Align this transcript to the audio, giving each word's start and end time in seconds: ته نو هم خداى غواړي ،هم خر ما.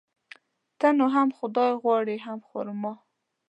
ته 0.79 0.87
نو 0.97 1.05
هم 1.15 1.29
خداى 1.37 1.71
غواړي 1.81 2.15
،هم 2.25 2.39
خر 2.47 2.67
ما. 2.81 2.93